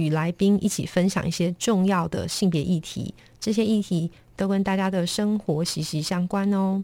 [0.00, 3.14] 与来宾一起分享一些重要的性别议题。
[3.38, 6.82] 这些议题都跟大家的生活息息相关哦。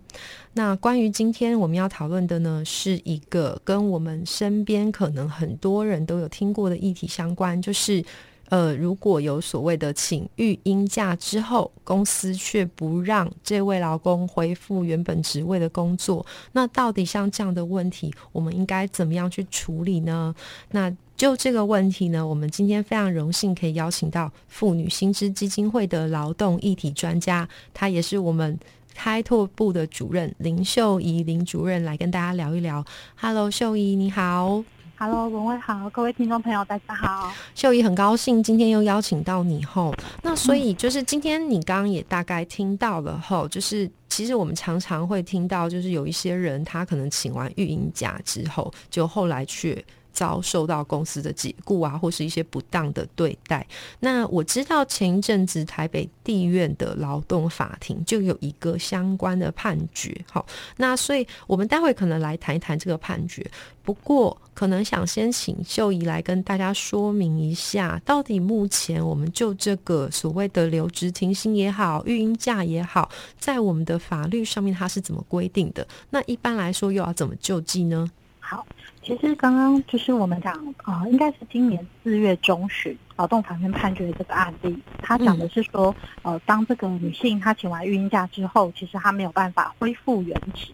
[0.55, 8.03] 那关于今天我们要讨论的呢，是一个跟我们身边可能很多人都有听过的议题相关，就是
[8.49, 20.35] 呃，如果有所谓的请育婴假之后，公司却不让这位劳工恢复原本职位的工作，那到底像这样的问题，我们应该怎么样去处理呢？
[20.71, 28.59] 那就这个问题呢，我们今天非常荣幸可以邀请到妇女薪资基金会的劳动议题专家，她也是我们
[28.95, 32.85] 开拓部的主任林秀仪林主任来跟大家聊一聊。
[33.19, 34.63] Hello，秀仪你好。
[34.99, 37.33] Hello，文慧好，各位听众朋友大家好。
[37.55, 49.83] 秀仪很高兴今天又邀请到你后，那所以就是今天你刚刚也大概听到了后，就是其实我们常常会听到，就是有一些人他可能请完育婴假之后，就后来去。
[50.17, 53.65] 遭受到公司的解雇啊，或是一些不当的对待。
[54.01, 60.19] 那我知道前一阵子台北地院的劳动法庭就有一个相关的判决。
[60.33, 60.47] 好，
[60.79, 63.47] 那所以我们待会可能来谈一谈这个判决。
[63.83, 75.87] 不过，可能想先请秀仪来跟大家说明一下，到底目前我们就这个所谓的留职停薪也好，育婴假也好，在我们的法律上面它是怎么规定的？
[76.11, 78.11] 那一般来说又要怎么救济呢？
[78.41, 78.67] 好，
[79.07, 90.73] 其实刚刚就是我们讲啊，应该是今年四月中旬劳动法院判决的这个案例，他讲的是说，呃，当这个女性她请完育婴假之后，其实她没有办法恢复原职。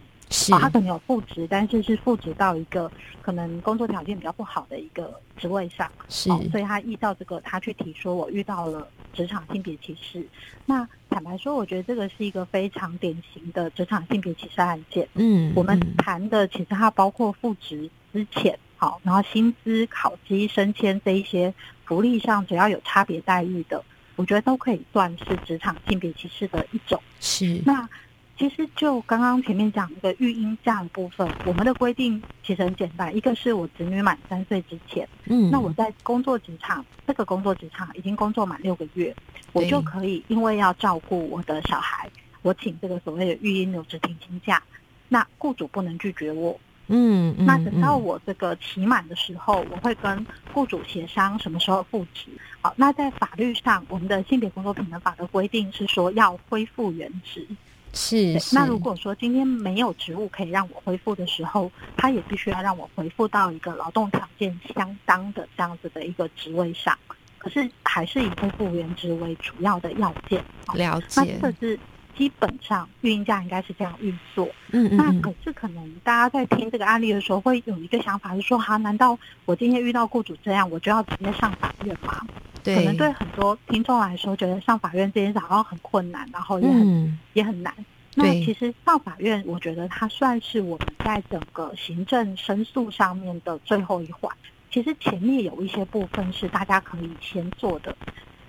[0.51, 10.27] 啊，他可能有复职，但是是复职到一个可能工作条件比较不好的一个职位上，是，所以她依照这个，她去提说，我遇到了职场性别歧视。
[10.65, 15.07] 那坦白说，我觉得这个是一个非常典型的职场性别歧视案件。
[15.13, 21.53] 嗯，我们谈的其实它包括复职之前，好，然后薪资、考绩、升迁这一些
[21.83, 23.83] 福利上，只要有差别待遇的，
[24.15, 27.01] 我觉得都可以算是职场性别歧视的一种。
[27.19, 27.89] 是，那。
[28.35, 39.15] 其实就刚刚前面讲一个育婴假的部分，我们的规定其实很简单，一个是我子女满三岁之前，嗯，那我在工作职场，这个工作职场已经工作满六个月，
[39.53, 42.09] 我就可以因为要照顾我的小孩，
[42.41, 44.61] 我请这个所谓的育婴留职停薪假，
[45.09, 52.27] 那雇主不能拒绝我，嗯，那等到我这个期满的时候，我会跟雇主协商什么时候复职。
[52.61, 57.47] 好，那在法律上，我们的性别工作平等法的规定是说要恢复原职。
[57.95, 66.97] 是，那如果说今天没有职务可以让我恢复的时候，他也必须要让我恢复到一个劳动条件相当的这样子的一个职位上，
[67.37, 70.43] 可是还是以恢复原职为主要的要件。
[70.73, 71.79] 了解，那这是
[72.17, 74.47] 基本上育婴假应该是这样运作。
[74.71, 74.97] 嗯嗯。
[74.97, 82.25] 那可是可能大家在听这个案例的时候，会有一个想法是说：哈，难道我今天遇到雇主这样，我就要直接上法院吗？
[82.63, 87.73] 可能对很多听众来说，觉得上法院这件事好像很困难，然后也很也很难。
[88.15, 94.31] 那其实上法院，我觉得它算是我们在整个行政申诉上面的最后一环。
[94.71, 97.95] 其实前面有一些部分是大家可以先做的。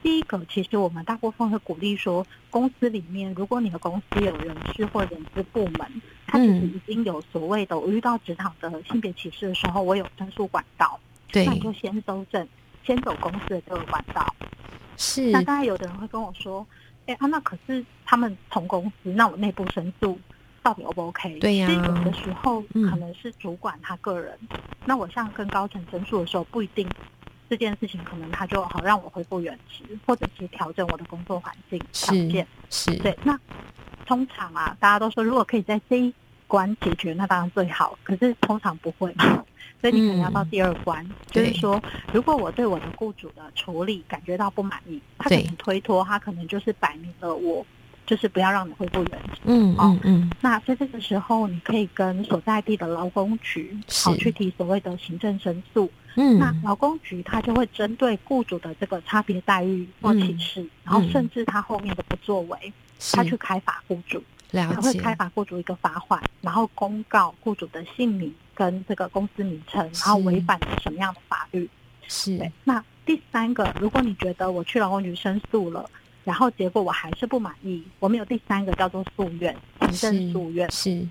[0.05, 11.01] 第一个，其实我们大部分会鼓励说，公司里面如果你的公司有人事或人资部门，它其实已经有所谓的我遇到职场的性别歧视的时候，我有申诉管道，
[11.33, 12.47] 那你就先搜证。
[12.85, 14.37] 先走公司的这个管道，
[14.99, 15.31] 是。
[15.31, 16.67] 那当然有的人会跟我说
[17.09, 20.19] ：“哎啊，那可是他们同公司，那我内部申诉
[20.63, 21.71] 到底 O 不 OK？” 对呀。
[21.71, 24.39] 有的时候可能是主管他个人，
[24.85, 26.87] 那我像跟高层申诉的时候，不一定
[27.49, 32.47] 这件事情可能他就好让我恢复原职，或者是调整我的工作环境条件。
[32.71, 32.95] 是。
[32.99, 33.17] 对。
[33.23, 33.39] 那
[34.07, 36.13] 通常啊，大家都说如果可以在这一
[36.47, 37.99] 关解决，那当然最好。
[38.03, 39.15] 可是通常不会。
[39.81, 47.67] 所以你可能要到第二关，就是说，如果我对我的雇主的处理感觉到不满意，他可能推脱，他可能就是摆明了我
[48.07, 49.41] 就是不要让你恢复原职。
[49.45, 50.33] 嗯嗯嗯。
[50.41, 55.91] 那在这个时候，你可以跟所在地的劳工局好去提所谓的行政申诉。
[56.17, 56.39] 嗯。
[56.39, 62.73] 那劳工局他就会针对雇主的这个差别待遇或歧视，然后甚至他后面的不作为，
[63.13, 68.35] 他去开罚雇主，他会开罚雇主一个罚款，然后公告雇主的姓名。
[68.57, 71.69] 跟这个公司名称，然后违反了什么样的法律？
[72.07, 72.39] 是。
[72.63, 75.91] 那第三个，如果你觉得我去劳工局申诉了，
[76.23, 81.05] 然后结果我还是不满意，我们有第三个叫做诉愿，行政诉愿是。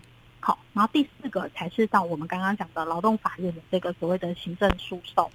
[0.45, 5.31] 好，然后第四个才是到我们刚刚讲的劳动法院的这个所谓的行政诉讼。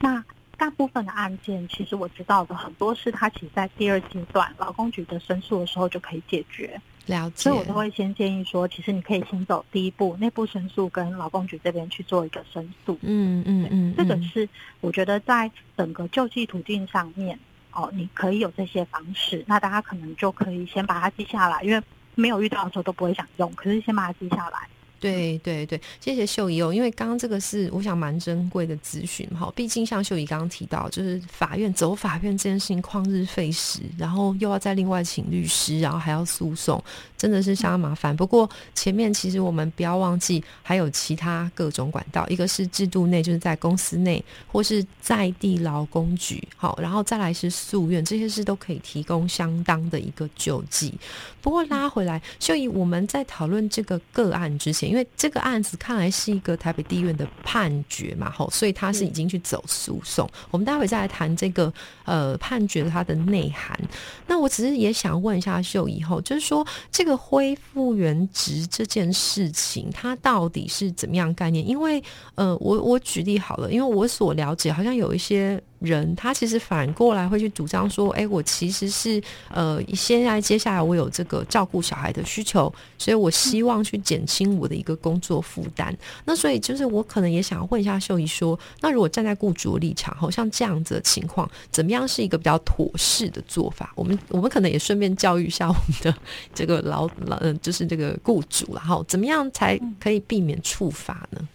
[0.00, 0.24] 那
[0.56, 6.80] 大部分的案件，其实我知道的很多是它其实在第二阶段劳工局的申诉的时候就可以解决。
[7.06, 7.44] 了解。
[7.44, 12.98] 所以我都会先建议说，其实你可以先走第一步，内部申诉跟劳工局这边去做一个申诉。
[13.02, 14.48] 嗯嗯嗯，这个是
[14.80, 17.38] 我觉得在整个救济途径上面，
[17.70, 21.80] 哦，你可以有这些方式，那大家可能就可以先把它记下来，因为。
[22.20, 24.68] 没有遇到的时候都不会想用，可是先把它记下来。
[25.00, 36.84] 对对对，谢谢秀仪哦，因为刚刚这个是我想蛮珍贵的咨询哈，毕竟像秀仪刚刚提到，就是法院走法院这件事情旷日费时，然后又要再另外请律师，然后还要诉讼，
[37.16, 38.14] 真的是相当麻烦。
[38.14, 50.92] 不过前面其实我们不要忘记还有其他各种管道，一个是制度内，就是在公司内或是在地劳工局，好，然后再来是诉愿，这些事都可以提供相当的一个救济。
[51.40, 54.89] 不过拉回来，秀仪，我们在讨论这个个案之前。
[54.90, 60.28] 因为这个案子看来是一个台北地院的判决嘛，吼，所以他是已经去走诉讼。
[60.50, 61.72] 我们待会再来谈这个
[62.04, 63.78] 呃判决它的内涵。
[64.26, 71.64] 那我只是也想问一下秀以后，就是说这个恢复原职这件事情，它到底是怎么样概念？
[71.66, 72.02] 因为
[72.34, 75.62] 呃，我我举例好了，因为我所了解，好像有一些。
[75.80, 85.96] 人他其实反过来会去主张说，哎，我其实是呃，现在接下来我有这个照顾小孩的需求，所以我希望去减轻我的一个工作负担。
[86.24, 93.92] 那所以就是我可能也想要问一下秀仪说，那如果站在雇主的立场，好像这样子的情况，怎么样是一个比较妥适的做法？
[93.94, 96.14] 我们我们可能也顺便教育一下我们的
[96.54, 101.48] 这个老老嗯，就是这个雇主然后怎么样才可以避免处罚呢？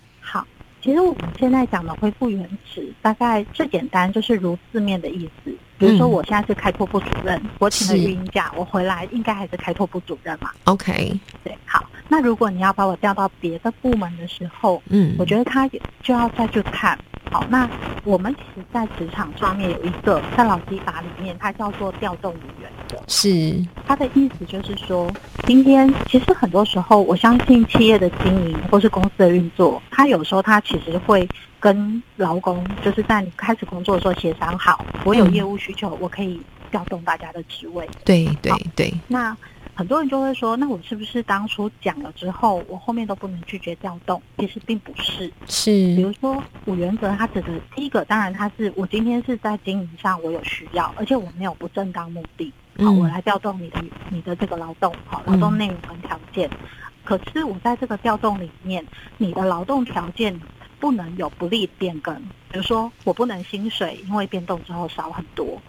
[0.85, 5.51] 其实我们现在讲的恢复原始，大概最简单就是如字面的意思。
[5.77, 11.83] 比如说，我现在是开拓部主任，我请了育婴假，我回来应该还是开拓部主任嘛？OK，对，好。
[12.07, 15.67] 那如果你要把我调到别的部门的时候，嗯，我觉得他
[16.03, 16.97] 就要再去看。
[17.31, 17.67] 好，那
[18.03, 22.95] 我们其实，在职场上面有一个在老基法里面，它叫做调动原则。
[23.07, 25.11] 是，它的意思就是说，
[25.47, 31.27] 今天其实很多时候，我相信企业的经营或是公司的运作，它有时候它其实会
[31.65, 36.39] 跟劳工，就是在你开始工作的时候协商好，我有业务需求，我可以
[36.69, 37.89] 调动大家的职位。
[38.03, 39.35] 对对对，那。
[39.77, 44.21] 很多人就会说，那我是不是当初讲了之后，我后面都不能拒绝调动？
[44.37, 45.69] 其实并不是，是。
[45.97, 56.49] 比如说五原则，它指的第一个，当然它是我今天是在经营上我有需要，而且我没有不正当目的，好，我来调动你的你的这个劳动，好，劳动内容跟条件。
[57.03, 58.81] 可是我在这个调动里面，
[59.17, 60.39] 你的劳动条件
[60.85, 62.15] 不能有不利变更，
[62.51, 65.59] 比如说我不能薪水因为变动之后少很多。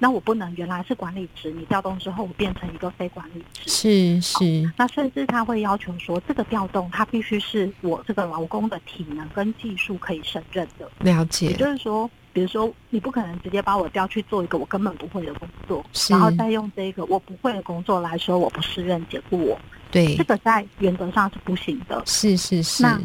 [0.00, 4.72] 那我不能原来是管理职，你调动之后我变成一个非管理职，是是。
[4.76, 10.90] 那甚至他会要求说，这个调动他必须是我这个劳工的体能跟技术可以胜任的。
[10.98, 11.46] 了解。
[11.46, 19.56] 也就是说，比如说你不可能直接把我调去做一个我根本不会的工作，然后再用这个我不会的工作来说我不胜任解雇我。
[19.92, 22.02] 对，这个在原则上是不行的。
[22.04, 22.82] 是是是。
[22.82, 23.00] 那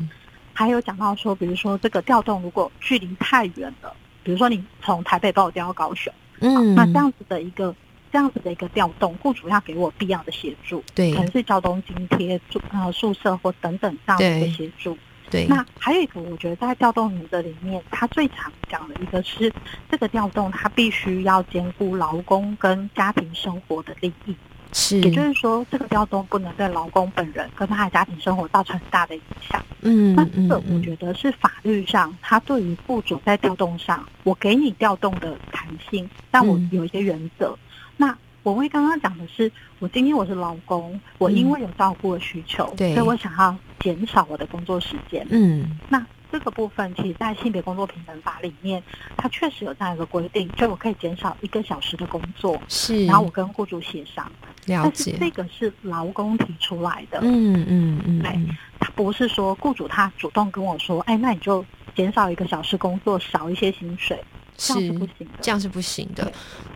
[0.54, 3.94] 还有讲到说，比如说这个调动如果距离太远了，
[4.24, 6.12] 比如说你从台北把我调到高雄。
[6.42, 7.76] 嗯，那这样子的一个
[8.12, 14.98] 这样子的一个调动，雇主要给我必要的协助，对，可能是交通津贴、住呃宿舍或等等这样的协助。
[15.30, 19.54] 对，那还有一个，我觉得在调动原则里面，他最常讲的一个是，
[19.92, 24.36] 这个调动它必须要兼顾劳工跟家庭生活的利益。
[24.72, 29.64] 是，也就是说，这个调动不能对劳工本人跟他的家庭生活造成很大的影响。
[29.82, 37.58] 嗯，那这个我觉得是法律上，他对于雇主在调动上，我给你调动的弹性，但我有一些原则。
[37.98, 45.26] 那我会刚刚讲的是，我今天我是老公，我因为有照顾的需求，所以我想要减少我的工作时间。
[45.30, 46.06] 嗯，那。
[46.32, 48.82] 这个部分，其实，在性别工作平等法里面，
[49.18, 54.32] 它确实有这样一个规定，就我可以减少一个小时的工作，是，然后我跟雇主协商，
[54.66, 64.24] 了解，这个是劳工提出来的，嗯嗯嗯，对，他不是说雇主他主动跟我说，哎，那你就减少一个小时工作，少一些薪水。
[64.60, 66.32] 是不行，这样是不行的。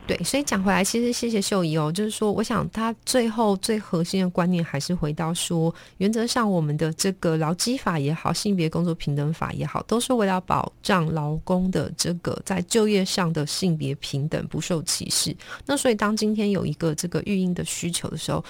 [0.08, 15.36] 对，所以讲回来，其实谢谢秀仪哦，就是说，我想他最后最核心的观念还是回到说，原则上我们的这个劳基法也好，性别工作平等法也好，都是为了保障劳工的这个在就业上的性别平等，不受歧视。
[15.66, 18.44] 那所以当今天有一个这个育婴的需求的时候，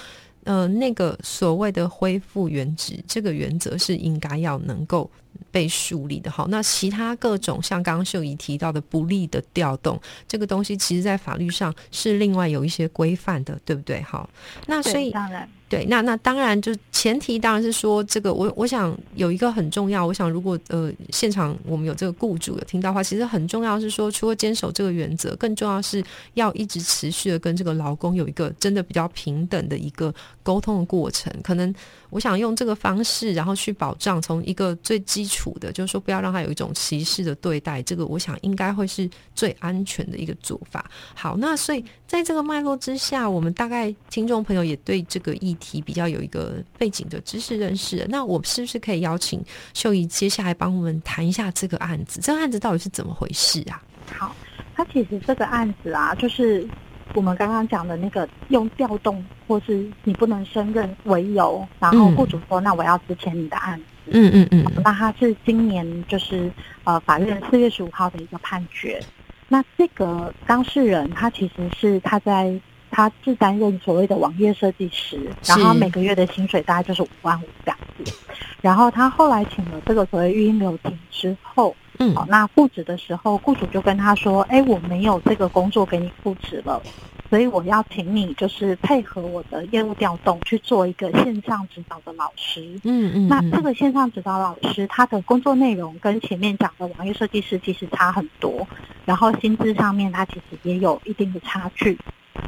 [0.46, 5.10] 呃，那个所谓的恢复原职这个原则是应该要能够。
[5.52, 6.30] 被树立的。
[6.32, 14.02] 好，那其他各种像刚刚秀仪提到的不利的调动，这个东西其实在法律上是另外有一些规范的，对不对？
[14.02, 14.30] 好，
[14.68, 15.48] 那所以当然。
[15.70, 26.04] 对，那那当然就前提当然是说这个，我我想有一个很重要，我想如果呃现场我们有这个雇主有听到话，其实很重要是说，除了坚守这个原则，更重要是
[26.36, 31.34] 要一直持续的跟这个劳工有一个真的比较平等的一个沟通的过程。
[31.42, 31.74] 可能
[32.12, 40.86] 我想用这个方式，然后去保障从一个最基础的，就是说不要让他有一种歧视的对待，这个我想应该会是最安全的一个做法。
[41.16, 45.58] 好，那所以在这个脉络之下，我们大概听众朋友也对这个议。
[45.64, 49.42] 题比较有一个背景的知识认识，那我是不是可以邀请
[49.74, 52.20] 秀仪接下来帮我们谈一下这个案子？
[52.22, 53.82] 这个案子到底是怎么回事啊？
[54.12, 54.36] 好，
[54.76, 56.68] 他其实这个案子啊，就是
[57.14, 63.86] 我们刚刚讲的那个用调动或是你不能胜任为由，然后雇主说那我要支签你的案子。
[64.08, 64.66] 嗯嗯嗯。
[64.84, 66.52] 那他是今年就是
[66.84, 69.00] 呃法院四月十五号的一个判决。
[69.48, 72.60] 那这个当事人他其实是他在。
[72.96, 78.14] 他是担任所谓的网页设计师，然后每个月的薪水大概就是五万五这样子。
[78.62, 86.82] 然后他后来请了这个所谓育婴留停之后，嗯，好，那复职的时候，雇主就跟他说：“哎，我没有这个工作给你复职了，
[87.30, 93.28] 所以我要请你就是配合我的业务调动去做一个线上指导的老师。”嗯嗯。
[93.28, 98.68] 那这个线上指导老师他的工作内容跟前面讲的网页设计师其实差很多，
[99.06, 101.98] 然后薪资上面他其实也有一定的差距。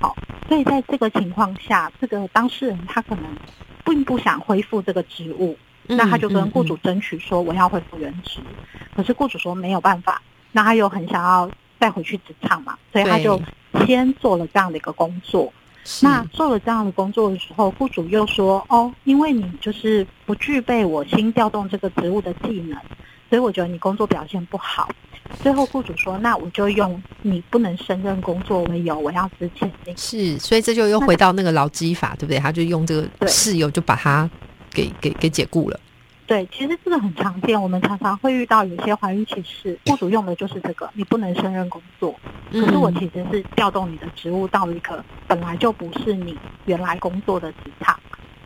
[0.01, 0.15] 好，
[0.47, 3.23] 所以在这个情况下，这个当事人他可能
[3.85, 5.55] 并不想恢复这个职务，
[5.87, 8.39] 那他就跟雇主争取说我要恢复原职，
[8.95, 11.49] 可是雇主说没有办法，那他又很想要
[11.79, 13.39] 再回去职场嘛，所以他就
[13.85, 15.51] 先做了这样的一个工作。
[16.01, 22.75] 那做了这样的工作的时候，雇主又说哦，因为你就是不具备我新调动这个职务的技能，
[23.29, 24.89] 所以我觉得你工作表现不好。
[25.41, 32.39] 最后，雇主说：“那我就用你不能胜任工作为由，我要辞遣你。”是，所以这就又回到那个劳基法，对不对？
[32.39, 34.29] 他就用这个事由就把他
[34.75, 35.79] 给给给解雇了。
[36.27, 42.13] 对，其实这个很常见，我们常常会遇到有些怀孕歧视，雇主用的就是这个，你不能胜任工作。
[42.51, 47.99] 可是我其实是调动你的职务到一个本来就不是你原来工作的职场，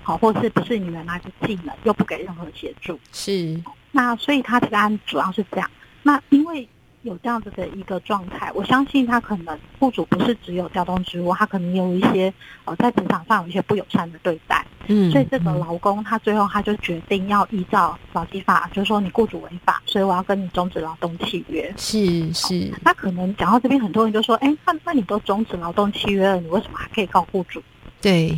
[0.03, 2.99] 好，或是不是你原来的技能，又不给任何协助。
[3.13, 3.57] 是，
[3.91, 5.71] 那所以他这个案主要是这样。
[6.03, 6.67] 那因为
[7.03, 12.33] 有这样子的一个状态，我相信他可能雇主不是只有调动职务，他可能有一些
[12.65, 21.73] 呃在职场上有一些不友善的对待，嗯，所以这个劳工他最后他就决定要依照劳基法，就是说你雇主违法，所以我要跟你终止劳动契约。
[21.77, 27.63] 是是，那可能讲到这边，很多人就说，哎，那那你都终止劳动契约了，你为什么还可以告雇主？
[28.01, 28.37] 对，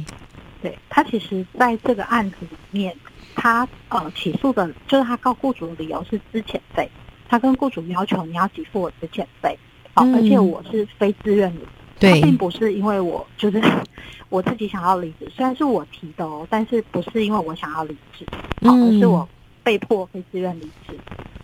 [0.61, 2.95] 对他其实在这个案子里面，
[3.35, 6.87] 他呃起诉的就是他告雇主的理由是资遣费。
[7.31, 9.57] 他跟雇主要求你要给付我的遣费，
[9.93, 11.61] 好，而且我是非自愿的，
[11.97, 13.63] 对，并不是因为我就是
[14.27, 18.25] 我自己想要离职，虽然是我提的哦，但是不是因为我想要离职，
[18.61, 19.25] 好，而是我
[19.63, 20.93] 被迫非自愿离职，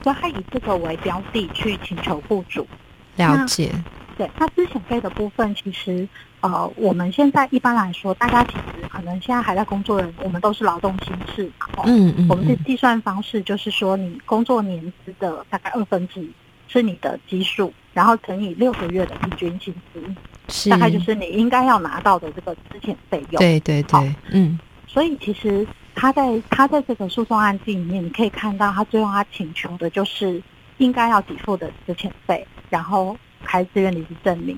[0.03, 2.67] 所以他以这个为标的去请求雇主。
[3.15, 3.71] 了解。
[4.17, 6.07] 对，那资遣费的部分，其实
[6.41, 16.31] 呃，我们现在一般来说，大家其实可能现在还在工作的人，我们都是劳动形式嘛，嗯嗯，我们的计算方式就是说，你工作年资的大概二分之一
[16.67, 23.39] 是你的基数，然后乘以六个月的平均薪资，大概就是你应该要拿到的这个资遣费用。
[23.39, 30.41] 对对对，嗯，所以其实他在他在这个诉讼案件里面，你可以看到，他最后他请求的就是
[30.79, 33.15] 应该要给付的资遣费，然后。
[33.43, 34.57] 开自愿离职证明，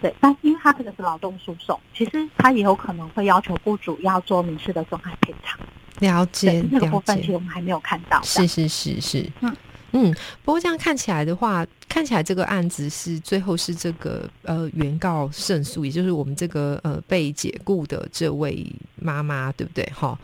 [0.00, 5.58] 对，那因为他这个是劳动诉讼，其实他也有可能会要求雇主要做民事的损害赔偿。
[5.98, 8.22] 了解，这个部分其实我们还没有看到。
[8.22, 9.56] 是是是是，嗯
[9.92, 10.14] 嗯。
[10.42, 19.84] 不过这样看起来的话，看起来这个案子是最后是这个呃原告胜诉，也就是我们这个呃被解雇的这位妈妈，对不对？
[19.94, 20.18] 哈。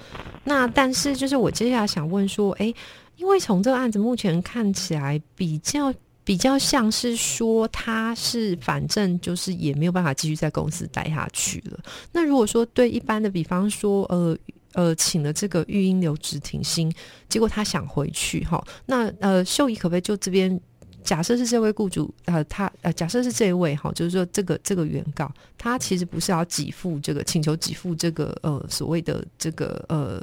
[0.45, 2.73] 那但是就是我接下来想问说，哎，
[3.17, 5.93] 因为从这个案子目前看起来比较。
[6.27, 11.79] 比较像是说，他是反正就是也没有办法继续在公司待下去了。
[12.11, 14.37] 那如果说对一般的，比方说，呃
[14.73, 16.93] 呃，请了这个育婴留职停薪，
[17.29, 20.61] 结果他想回去哈，那呃，秀仪可不可以就这边
[21.05, 30.21] 假设是这位雇主，呃，他呃，假设是这位哈，就是说这个这个原告，他其实不是要给付这个请求给付这个呃所谓的这个呃，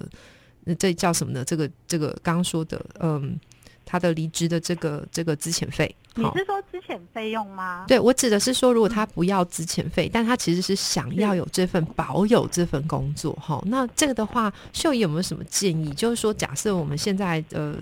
[0.77, 1.45] 这叫什么呢？
[1.45, 3.39] 这个这个刚刚说的嗯。
[3.85, 7.85] 他的离职的这个这个资遣费，你是说资遣费用吗？
[7.87, 15.91] 对，我指的是说，如果他不要资遣费，但他其实是想要有这份保有这份工作，哈，那这个的话，秀仪有没有什么建议？
[15.91, 17.75] 就是说，假设我们现在呃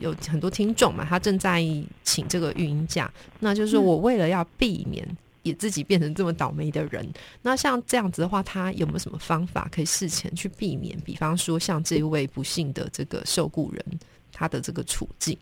[0.00, 1.62] 有很多听众嘛，他正在
[2.02, 5.06] 请这个育婴假，那就是我为了要避免
[5.42, 7.06] 也自己变成这么倒霉的人，
[7.42, 10.98] 那像这样子的话，他有没有什么方法可以事前去避免？
[11.00, 13.84] 比方说像这一位不幸的这个受雇人，
[14.42, 15.38] 他的这个处境。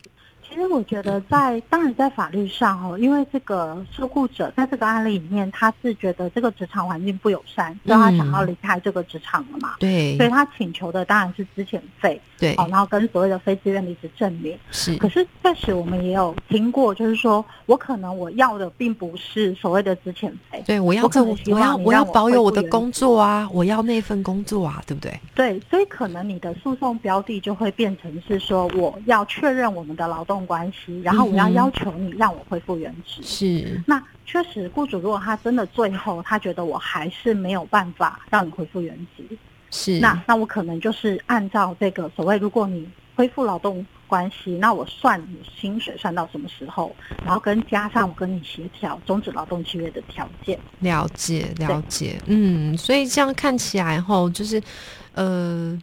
[0.51, 9.75] 其实我觉得，在当然在法律上哦，因为这个受雇者在这个案例里面，他是觉得这个职场环境不友善，所以他想要离开这个职场了嘛。
[9.79, 12.21] 对，所以他请求的当然是资遣费。
[12.39, 14.59] 对，哦，然后跟所谓的非自愿离职证明。
[14.71, 20.63] 是，可是确实我们也有听过，就是说我可能我要的并不是所谓的资遣费。
[20.67, 25.21] 对，我要这，我要我要保有我的工作啊，我要那份工作啊，对不对？
[25.35, 33.23] 对，所以可能你的诉讼标的就会变成是说，我要确认我们的劳动关系，然后我要要求你让我恢复原职。
[33.23, 39.25] 是，那确实雇主如果他真的最后他觉得我还是没有办法让你恢复原职。
[39.71, 46.95] 是，那那我可能就是按照这个所谓，如果你恢复劳动关系，那我算你薪水算到什么时候，
[47.25, 50.59] 然后跟加上我跟你协调终止劳动契约的条件。
[50.81, 54.61] 了解，了解，嗯，所以这样看起来后，就是，
[55.13, 55.79] 呃。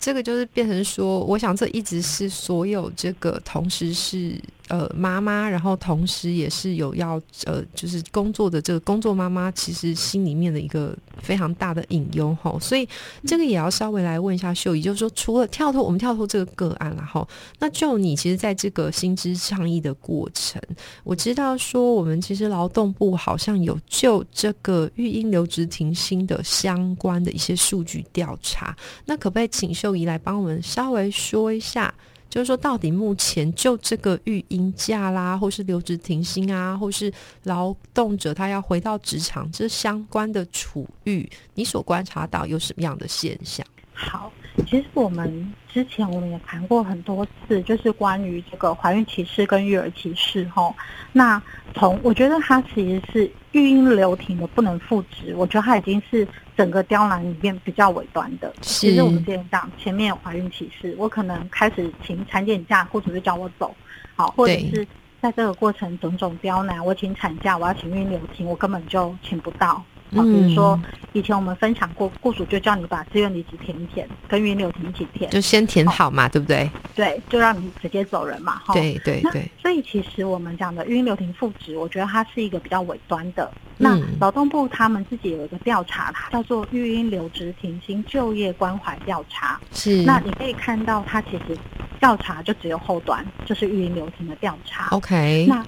[0.00, 4.34] 这个就是变成说，我想这一直是所有这个同时是
[4.70, 12.56] 呃妈妈，然后同时也是有要呃就是工作的这个工作妈妈，其实心里面的一个非常大的隐忧哈。
[12.58, 12.88] 所以
[13.26, 20.58] 这个也要稍微来问一下秀仪，就是说除了跳脱我们跳脱这个个案然后那就你其实在这个薪资倡议的过程，
[21.04, 28.74] 我知道说我们其实劳动部好像有就这个育婴留职停薪的相关的一些数据调查，
[29.04, 29.90] 那可不可以请秀？
[29.90, 31.92] 仪来帮我们稍微说一下，
[32.30, 43.66] 就是说到底目前就这个育婴假啦，或是留职停薪啊，或是劳动者他要回到职场这相关的处遇，你所观察到有什么样的现象？
[44.00, 44.32] 好，
[44.66, 50.74] 其实我们之前我们也谈过很多次，就是关于这个怀孕歧视跟育儿歧视哈。
[51.12, 51.40] 那
[51.74, 56.26] 从我觉得它其实是育婴流停的不能复职，我觉得它已经是。
[56.56, 63.74] 整个刁难里面比较尾端的，其实我们之前讲前面有怀孕歧视，我可能开始请产检假，雇主就叫我走，
[64.14, 64.86] 好，或者是
[65.22, 69.82] 在这个过程种种刁难，我请产假，我要请孕留停，我根本就请不到。
[70.16, 70.80] 啊，比如说
[71.12, 76.70] 以前我们分享过，雇主就叫你把自愿离职填一填，跟原留停一起填，就先填好嘛，对不对？
[76.94, 78.74] 对，就让你直接走人嘛，哈。
[78.74, 79.48] 对对对。
[79.60, 83.50] 所以其实我们讲的孕留停复职，我觉得它是一个比较尾端的。
[83.78, 89.58] 那劳动部他们自己有一个调查，它叫做育婴留职停薪就业关怀调查。
[89.72, 90.02] 是。
[90.02, 91.56] 那你可以看到，它其实
[91.98, 94.88] 调查就只有后端，就是育婴留停的调查。
[94.90, 95.46] OK。
[95.48, 95.64] 那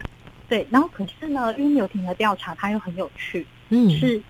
[0.49, 4.23] 对，然后可是呢，育婴留停的调查它又很有趣，嗯，是。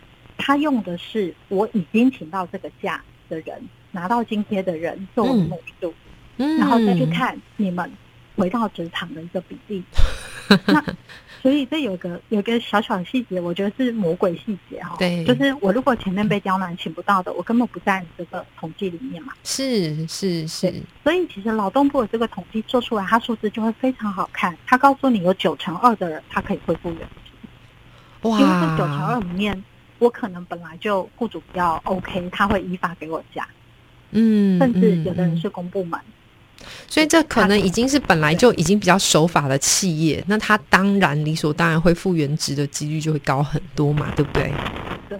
[0.44, 5.94] 他用的是我已经请到这个假的人拿到津贴的人作为目数，
[6.37, 7.88] 然后再去看你们
[8.35, 9.85] 回到职场的一个比例。
[10.66, 10.85] 那
[11.40, 14.96] 所以这有个有个小小的细节，我觉得是魔鬼细节哈。
[14.98, 19.33] 对，就是我如果前面被刁难请不到的，我根本不在你这个统计里面嘛。
[19.44, 20.74] 是是是。
[21.05, 24.57] 所以其实劳动部的这个统计做出来，它数字就会非常好看。
[24.66, 28.38] 它告诉你有九成二的人他可以恢复原职，哇！
[28.40, 29.64] 因为这九成二里面。
[30.03, 33.47] 我可能本来就雇主比较 OK，他会依法给我加，
[34.11, 36.01] 嗯，甚至有的人是公部门，
[36.88, 44.53] 所以这可能已经是本来就已经比较守法的企业，那他当然理所当然会复原职的几率就会高很多嘛，对不对？
[45.09, 45.19] 对，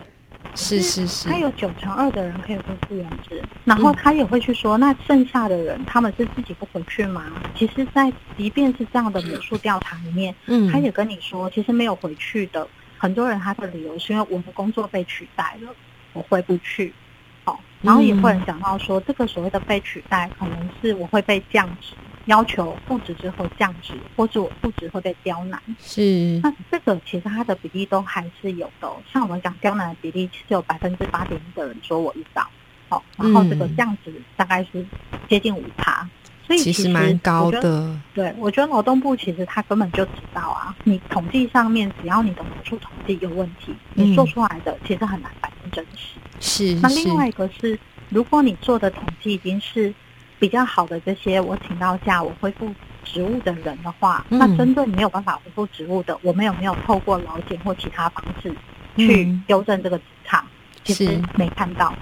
[0.57, 7.23] 是是是，他有九成二的人可以恢复原职，然后他也会去说，那剩下的人他们是自己不回去吗？
[7.57, 12.67] 其实，在即便是这样的 描述调查里面，嗯，他也跟你说，其实没有回去的。
[13.03, 15.75] 很多人他的理由是因为我的工作被取代了，
[16.13, 16.95] 我回不去。
[17.43, 21.95] 好，然后也会讲到说，这个所谓的被取代，可能是我会被降职，
[22.27, 25.61] 要求复职之后降职，或者我复职会被刁难。
[25.81, 28.89] 是，那这个其实它的比例都还是有的。
[29.13, 32.49] 像我们讲刁难的比例，其实有百分之八点一的人说我遇到，
[32.89, 34.87] 好，然后这个降职大概是
[35.29, 36.09] 接近五趴。
[36.59, 46.19] 所以其实蛮高的，对我觉得劳动部其实他根本就知道啊，你统计上面只要你的描述统计有问题，你做出来的其实很难反映真实。
[46.41, 46.75] 是。
[46.81, 47.79] 那另外一个是，
[48.11, 49.93] 如果你做的统计已经是
[50.39, 52.73] 比较好的这些，我请到假我恢复
[53.05, 58.55] 职务的人的话，那针对没有办法恢复职务的，我们有没有透过劳检或其他方式
[58.97, 60.45] 去纠正这个职场？
[60.85, 61.95] 其实没看到。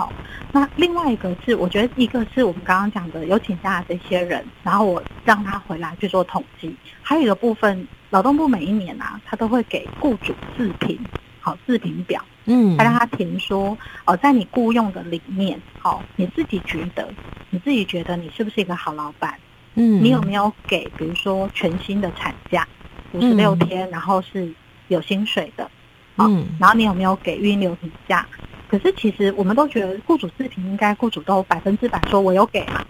[0.00, 0.10] 好。
[0.50, 6.74] 那另外一个是，我觉得一个是我们刚刚讲的有请假的这些人，然后我让他回来去做统计。
[7.02, 10.98] 还有一个部分，劳动部每一年啊，他都会给雇主自评，
[11.38, 17.06] 好自评表，嗯，他让他填说，哦，在你雇佣的里面，好，你自己觉得，
[17.50, 19.34] 你自己觉得你是不是一个好老板？
[19.74, 22.66] 嗯，你有没有给，比如说全新的产假，
[23.12, 24.52] 五十六天，然后是
[24.88, 25.70] 有薪水的，
[26.16, 28.26] 嗯，然后你有没有给孕流停假？
[28.70, 32.84] 可是其实我们都觉得雇主视频应该雇主都百分之百说我有给嘛，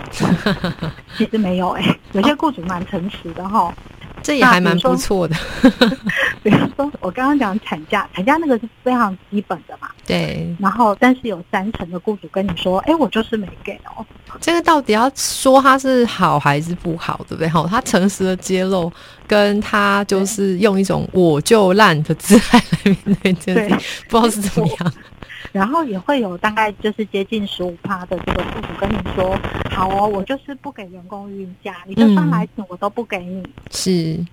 [1.17, 3.73] 其实没有哎，有些雇主蛮诚实的哈。
[4.23, 5.35] 这也还蛮不错的。
[6.43, 9.89] 比如说，我刚刚讲产假，产假那个是非常基本的嘛。
[10.07, 10.55] 对。
[10.59, 14.05] 然后，但是有三成的雇主跟你说：“哎，我就是没给哦。”
[14.39, 17.49] 这个到底要说他是好还是不好，对不对？
[17.49, 18.93] 哈，他诚实的揭露，
[19.27, 23.75] 跟他就是用一种我就烂的姿态来面对这个，
[24.11, 24.93] 不知道是怎么样。
[25.53, 29.37] 然后也会有大概就是接近十五趴的这个雇主跟你说
[29.71, 34.25] ：“好哦，我就是不给员工孕假，你就算来请我都不给你。”是，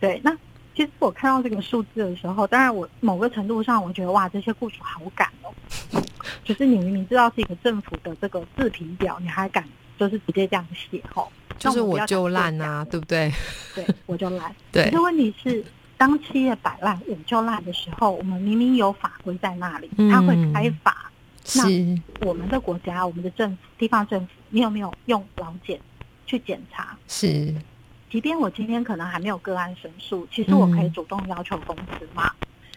[0.00, 0.20] 对。
[0.24, 0.36] 那
[0.74, 5.54] 其实我看到这个数字的时候，当然我某个程度上我觉得哇，这些雇主好敢哦！
[6.44, 9.64] 就是你明明知道是一个政府的这个自评表，你还敢
[9.96, 11.30] 就是直接这样写吼？
[11.56, 13.32] 就是我就烂啊，对不对？
[13.76, 14.52] 对，我就烂。
[14.72, 14.86] 对。
[14.86, 15.64] 可是问题是。
[16.04, 21.10] 当企业摆烂、我就烂的时候，我们明明有法规在那里，他会开罚。
[21.56, 21.64] 那
[22.28, 25.80] 我们的国家、我们的政府、地方政府，你有没有用劳检
[26.26, 26.94] 去检查？
[27.08, 27.54] 是，
[28.10, 32.30] 即便我今天可能还没有个案申诉，其实我可以主动要求公司嘛。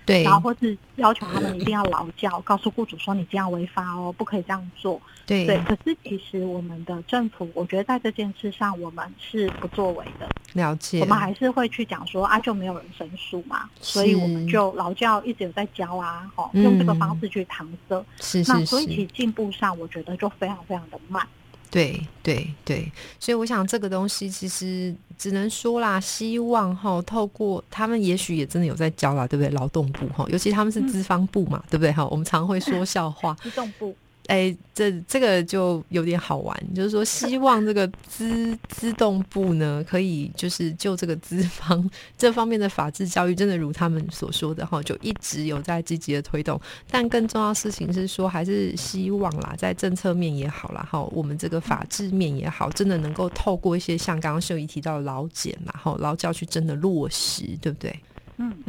[0.07, 4.99] 对，然后或是要求他们 一定要劳教，告诉雇主说你这样违法哦，不可以这样做。
[5.25, 10.29] 对对，可是其实我们的政府，我觉得在这件事上我们是不作为的。
[10.53, 18.05] 了解，我们还是会去讲说啊，就没有人申诉嘛，所以我们就劳教一直有在教啊，哈，用这个方式去搪塞。
[18.21, 18.51] 是是是。
[18.53, 21.27] 那所以其实进步上，我觉得就非常非常的慢。
[21.77, 29.49] 对对对，所以我想这个东西其实只能说啦，希望哈，透过他们也许也真的有在教啦，对不对？
[29.51, 31.91] 劳动部哈，尤其他们是资方部嘛，对不对？
[31.91, 33.37] 哈，我们常会说笑话。
[33.43, 33.95] 劳动部。
[34.27, 46.59] 哎，这这个就有点好玩，就是说，希望这个资资动部呢，可以就是就这个资方 这方面的法治教育，真的如他们所说的哈，就一直有在积极的推动。
[46.91, 57.97] 但更重要事情是说，还是希望啦，在政策面也好啦，哈，我们这个法治面也好，真的能够透过一些像刚刚秀仪提到的劳检嘛，哈，劳教去真的落实，对不对？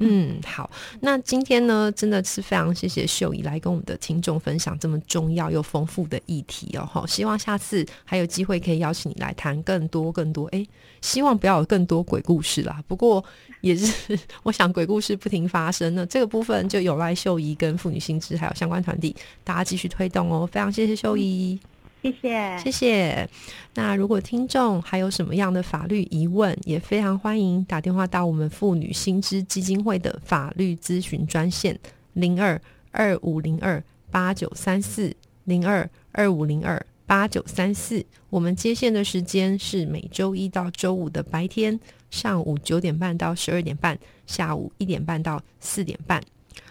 [0.00, 6.88] 嗯，好，那今天呢，真的是非常谢谢秀仪来跟我们的听众分享这么重要又丰富的议题哦。
[6.90, 10.46] 好，希望下次还有机会可以邀请你来谈更多更多。
[10.46, 10.64] 哎，
[11.00, 12.82] 希望不要有更多鬼故事啦。
[12.86, 13.24] 不过
[13.60, 20.48] 也是，我想鬼故事不停发生呢，这个部分就有赖秀仪跟妇女心知还有相关团体大家继续推动哦。
[20.50, 21.58] 非常谢谢秀仪。
[22.02, 23.28] 谢谢，谢谢。
[23.74, 31.78] 那如果听众还有什么样的法律疑问，也非常欢迎打电话到我们妇女新知基金会的法律咨询专线
[32.12, 32.60] 零二
[32.92, 38.04] 二五零二八九三四零二二五零二八九三四。
[38.30, 41.78] 我们接线的时间是每周一到周五的白天
[42.10, 46.22] 上午九点半到十二点半，下午一点半到四点半。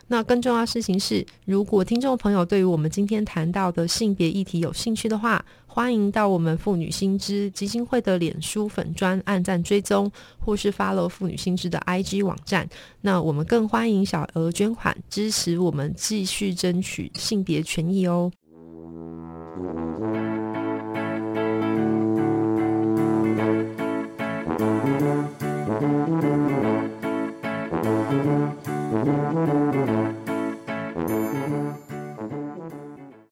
[0.07, 12.67] 那更重要的事情是，如果听众朋友对于我们今天谈到的性别议题有兴趣的话，欢迎到我们妇女新知基金会的脸书粉专按赞追踪，或是发落妇女新知的 IG 网站。
[13.01, 18.31] 那我们更欢迎小额捐款支持我们继续争取性别权益哦。